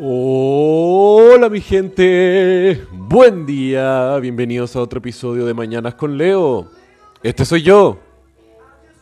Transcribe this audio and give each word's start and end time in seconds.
Hola 0.00 1.48
mi 1.48 1.60
gente, 1.60 2.86
buen 2.92 3.44
día, 3.46 4.16
bienvenidos 4.18 4.76
a 4.76 4.80
otro 4.80 4.98
episodio 4.98 5.44
de 5.44 5.54
Mañanas 5.54 5.96
con 5.96 6.16
Leo. 6.16 6.68
Este 7.20 7.44
soy 7.44 7.62
yo, 7.62 7.98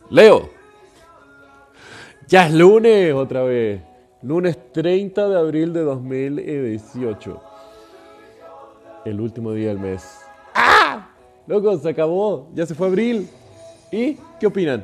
Leo. 0.08 0.48
Ya 2.28 2.46
es 2.46 2.54
lunes 2.54 3.12
otra 3.12 3.42
vez, 3.42 3.82
lunes 4.22 4.72
30 4.72 5.28
de 5.28 5.38
abril 5.38 5.74
de 5.74 5.82
2018. 5.82 7.42
El 9.04 9.20
último 9.20 9.52
día 9.52 9.68
del 9.68 9.78
mes. 9.78 10.22
¡Ah! 10.54 11.10
Loco, 11.46 11.76
se 11.76 11.90
acabó, 11.90 12.48
ya 12.54 12.64
se 12.64 12.74
fue 12.74 12.86
abril. 12.86 13.28
¿Y 13.92 14.16
qué 14.40 14.46
opinan? 14.46 14.82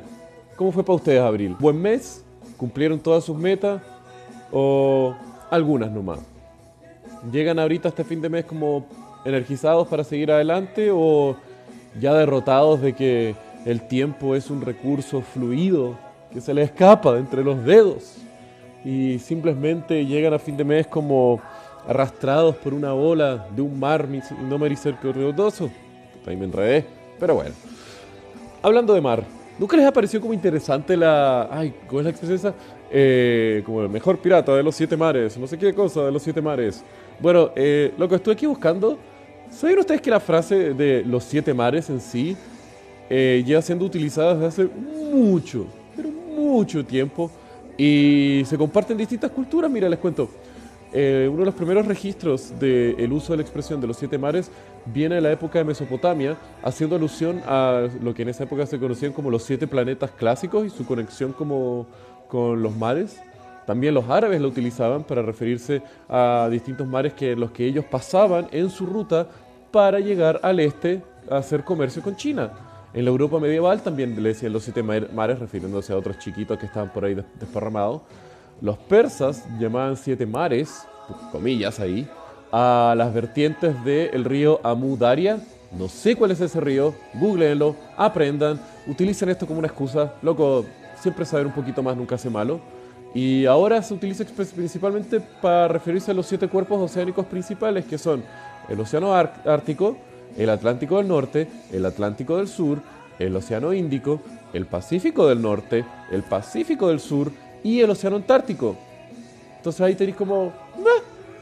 ¿Cómo 0.57 0.71
fue 0.71 0.83
para 0.83 0.97
ustedes 0.97 1.21
abril? 1.21 1.55
¿Buen 1.59 1.81
mes? 1.81 2.23
¿Cumplieron 2.55 2.99
todas 2.99 3.23
sus 3.23 3.35
metas? 3.35 3.81
¿O 4.51 5.15
algunas 5.53 5.91
nomás. 5.91 6.19
¿Llegan 7.31 7.59
ahorita 7.59 7.89
este 7.89 8.03
fin 8.03 8.21
de 8.21 8.29
mes 8.29 8.45
como 8.45 8.87
energizados 9.23 9.87
para 9.87 10.03
seguir 10.03 10.31
adelante 10.31 10.89
o 10.91 11.35
ya 11.99 12.13
derrotados 12.13 12.81
de 12.81 12.93
que 12.93 13.35
el 13.65 13.87
tiempo 13.87 14.35
es 14.35 14.49
un 14.49 14.61
recurso 14.61 15.21
fluido 15.21 15.95
que 16.31 16.41
se 16.41 16.53
les 16.53 16.71
escapa 16.71 17.13
de 17.13 17.19
entre 17.19 17.43
los 17.43 17.63
dedos 17.63 18.17
y 18.83 19.19
simplemente 19.19 20.05
llegan 20.05 20.33
a 20.33 20.39
fin 20.39 20.57
de 20.57 20.63
mes 20.63 20.87
como 20.87 21.39
arrastrados 21.87 22.55
por 22.55 22.73
una 22.73 22.93
ola 22.93 23.47
de 23.55 23.61
un 23.61 23.79
mar 23.79 24.07
no 24.49 24.57
misericordioso? 24.57 25.69
Ahí 26.25 26.35
me 26.35 26.45
enredé, 26.45 26.83
pero 27.19 27.35
bueno. 27.35 27.53
Hablando 28.63 28.93
de 28.93 29.01
mar, 29.01 29.23
¿Nunca 29.59 29.77
les 29.77 29.85
ha 29.85 29.93
parecido 29.93 30.21
como 30.21 30.33
interesante 30.33 30.97
la. 30.97 31.47
Ay, 31.51 31.73
¿cómo 31.87 31.99
es 31.99 32.05
la 32.05 32.09
expresión 32.09 32.37
esa? 32.37 32.53
Eh, 32.89 33.61
como 33.65 33.83
el 33.83 33.89
mejor 33.89 34.17
pirata 34.17 34.55
de 34.55 34.63
los 34.63 34.75
siete 34.75 34.97
mares, 34.97 35.37
no 35.37 35.47
sé 35.47 35.57
qué 35.57 35.73
cosa 35.73 36.05
de 36.05 36.11
los 36.11 36.23
siete 36.23 36.41
mares. 36.41 36.83
Bueno, 37.19 37.51
eh, 37.55 37.93
lo 37.97 38.09
que 38.09 38.15
estoy 38.15 38.33
aquí 38.33 38.45
buscando. 38.45 38.97
¿Saben 39.51 39.77
ustedes 39.77 40.01
que 40.01 40.09
la 40.09 40.19
frase 40.19 40.73
de 40.73 41.03
los 41.05 41.23
siete 41.23 41.53
mares 41.53 41.87
en 41.91 42.01
sí 42.01 42.35
eh, 43.07 43.43
lleva 43.45 43.61
siendo 43.61 43.85
utilizada 43.85 44.33
desde 44.33 44.47
hace 44.47 44.69
mucho, 45.13 45.67
pero 45.95 46.09
mucho 46.09 46.83
tiempo? 46.83 47.29
Y 47.77 48.41
se 48.45 48.57
comparte 48.57 48.93
en 48.93 48.99
distintas 48.99 49.29
culturas. 49.29 49.69
Mira, 49.69 49.87
les 49.87 49.99
cuento. 49.99 50.29
Eh, 50.95 51.27
uno 51.27 51.39
de 51.39 51.45
los 51.45 51.55
primeros 51.55 51.87
registros 51.87 52.53
del 52.59 53.11
uso 53.11 53.33
de 53.33 53.37
la 53.37 53.43
expresión 53.43 53.81
de 53.81 53.87
los 53.87 53.97
siete 53.97 54.19
mares 54.19 54.51
viene 54.85 55.15
de 55.15 55.21
la 55.21 55.31
época 55.31 55.57
de 55.57 55.65
Mesopotamia, 55.65 56.37
haciendo 56.61 56.95
alusión 56.95 57.41
a 57.47 57.87
lo 58.01 58.13
que 58.13 58.21
en 58.21 58.29
esa 58.29 58.43
época 58.43 58.67
se 58.67 58.77
conocían 58.77 59.11
como 59.11 59.31
los 59.31 59.43
siete 59.43 59.65
planetas 59.65 60.11
clásicos 60.11 60.67
y 60.67 60.69
su 60.69 60.85
conexión 60.85 61.33
como, 61.33 61.87
con 62.27 62.61
los 62.61 62.75
mares. 62.75 63.19
También 63.65 63.95
los 63.95 64.07
árabes 64.07 64.39
lo 64.39 64.49
utilizaban 64.49 65.03
para 65.03 65.23
referirse 65.23 65.81
a 66.07 66.47
distintos 66.51 66.85
mares 66.85 67.13
que 67.13 67.35
los 67.35 67.51
que 67.51 67.65
ellos 67.65 67.85
pasaban 67.85 68.47
en 68.51 68.69
su 68.69 68.85
ruta 68.85 69.27
para 69.71 69.99
llegar 69.99 70.39
al 70.43 70.59
este 70.59 71.01
a 71.31 71.37
hacer 71.37 71.63
comercio 71.63 72.03
con 72.03 72.15
China. 72.15 72.51
En 72.93 73.05
la 73.05 73.09
Europa 73.09 73.39
medieval 73.39 73.81
también 73.81 74.21
le 74.21 74.29
decían 74.29 74.53
los 74.53 74.63
siete 74.63 74.83
mares, 74.83 75.39
refiriéndose 75.39 75.91
a 75.93 75.97
otros 75.97 76.19
chiquitos 76.19 76.59
que 76.59 76.67
estaban 76.67 76.93
por 76.93 77.05
ahí 77.05 77.17
desparramados. 77.39 78.01
Los 78.61 78.77
persas 78.77 79.45
llamaban 79.59 79.97
siete 79.97 80.25
mares, 80.25 80.87
comillas 81.31 81.79
ahí, 81.79 82.07
a 82.51 82.93
las 82.95 83.13
vertientes 83.13 83.83
del 83.83 84.23
río 84.23 84.59
Amu 84.63 84.95
Daria. 84.95 85.39
No 85.77 85.89
sé 85.89 86.15
cuál 86.15 86.31
es 86.31 86.39
ese 86.39 86.61
río, 86.61 86.93
googleenlo, 87.15 87.75
aprendan, 87.97 88.61
utilicen 88.87 89.29
esto 89.29 89.47
como 89.47 89.59
una 89.59 89.67
excusa. 89.67 90.13
Loco, 90.21 90.65
siempre 90.99 91.25
saber 91.25 91.47
un 91.47 91.53
poquito 91.53 91.81
más 91.81 91.97
nunca 91.97 92.15
hace 92.15 92.29
malo. 92.29 92.59
Y 93.15 93.45
ahora 93.45 93.81
se 93.81 93.93
utiliza 93.93 94.23
principalmente 94.25 95.19
para 95.19 95.67
referirse 95.67 96.11
a 96.11 96.13
los 96.13 96.25
siete 96.25 96.47
cuerpos 96.47 96.79
oceánicos 96.79 97.25
principales, 97.25 97.85
que 97.85 97.97
son 97.97 98.23
el 98.69 98.79
Océano 98.79 99.13
Ártico, 99.13 99.97
el 100.37 100.49
Atlántico 100.49 100.97
del 100.97 101.07
Norte, 101.07 101.47
el 101.71 101.85
Atlántico 101.85 102.37
del 102.37 102.47
Sur, 102.47 102.79
el 103.19 103.35
Océano 103.35 103.73
Índico, 103.73 104.21
el 104.53 104.65
Pacífico 104.65 105.27
del 105.27 105.41
Norte, 105.41 105.85
el 106.11 106.23
Pacífico 106.23 106.87
del 106.89 106.99
Sur 106.99 107.31
y 107.63 107.79
el 107.79 107.89
Océano 107.89 108.17
Antártico. 108.17 108.75
Entonces 109.57 109.81
ahí 109.81 109.95
tenéis 109.95 110.17
como 110.17 110.51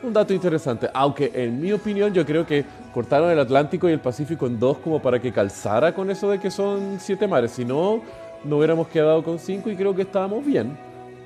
un 0.04 0.14
dato 0.14 0.34
interesante. 0.34 0.90
Aunque 0.94 1.32
en 1.34 1.59
mi 1.59 1.72
opinión 1.72 2.14
yo 2.14 2.26
creo 2.26 2.46
que 2.46 2.64
cortaron 2.94 3.32
el 3.32 3.40
Atlántico 3.40 3.90
y 3.90 3.94
el 3.94 4.00
Pacífico 4.00 4.46
en 4.48 4.59
dos 4.59 4.78
como 4.78 5.02
para 5.02 5.20
que 5.20 5.32
calzara 5.32 5.94
con 5.94 6.09
eso 6.09 6.30
de 6.30 6.40
que 6.40 6.52
son 6.52 6.98
siete 7.00 7.28
mares. 7.28 7.52
Si 7.52 7.66
no, 7.66 8.02
no 8.44 8.58
hubiéramos 8.58 8.88
quedado 8.88 9.24
con 9.24 9.40
cinco 9.40 9.70
y 9.70 9.76
creo 9.76 9.96
que 9.96 10.04
estábamos 10.04 10.46
bien. 10.46 10.78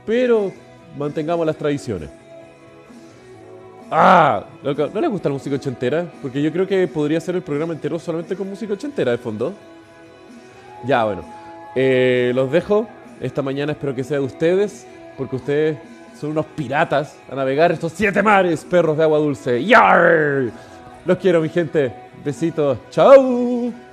Pero 0.05 0.51
mantengamos 0.97 1.45
las 1.45 1.55
tradiciones. 1.57 2.09
Ah, 3.91 4.45
¿no 4.63 5.01
les 5.01 5.09
gusta 5.09 5.29
la 5.29 5.33
música 5.33 5.55
ochentera? 5.55 6.05
Porque 6.21 6.41
yo 6.41 6.51
creo 6.51 6.65
que 6.67 6.87
podría 6.87 7.19
ser 7.19 7.35
el 7.35 7.43
programa 7.43 7.73
entero 7.73 7.99
solamente 7.99 8.35
con 8.35 8.49
música 8.49 8.73
ochentera 8.73 9.11
de 9.11 9.17
fondo. 9.17 9.53
Ya, 10.85 11.03
bueno. 11.03 11.23
Eh, 11.75 12.31
los 12.33 12.51
dejo 12.51 12.87
esta 13.19 13.41
mañana 13.41 13.73
espero 13.73 13.95
que 13.95 14.03
sea 14.03 14.19
de 14.19 14.25
ustedes, 14.25 14.87
porque 15.17 15.35
ustedes 15.35 15.77
son 16.19 16.31
unos 16.31 16.45
piratas 16.45 17.17
a 17.31 17.35
navegar 17.35 17.71
estos 17.71 17.91
siete 17.93 18.23
mares, 18.23 18.63
perros 18.63 18.97
de 18.97 19.03
agua 19.03 19.19
dulce. 19.19 19.63
¡Yar! 19.63 20.51
Los 21.05 21.17
quiero, 21.17 21.41
mi 21.41 21.49
gente. 21.49 21.93
Besitos. 22.23 22.77
¡Chao! 22.89 23.71